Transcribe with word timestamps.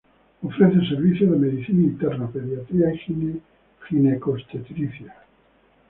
Ofrece 0.41 0.79
servicios 0.89 1.29
de 1.29 1.37
Medicina 1.37 1.83
Interna, 1.83 2.27
Pediatría 2.27 2.91
y 2.91 3.37
Gineco-Obstetricia. 3.87 5.13